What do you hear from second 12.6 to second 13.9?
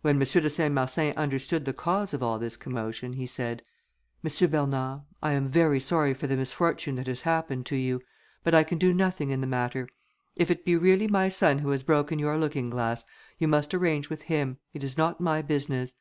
glass, you must